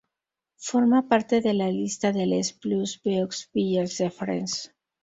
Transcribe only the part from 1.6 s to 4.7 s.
lista de les plus beaux villages de France.